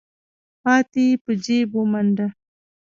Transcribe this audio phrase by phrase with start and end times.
[0.63, 2.27] پاتې يې په جېب ومنډه.